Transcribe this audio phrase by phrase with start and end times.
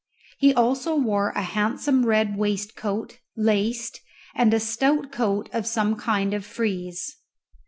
[0.39, 4.01] He also wore a handsome red waistcoat, laced,
[4.33, 7.17] and a stout coat of a kind of frieze.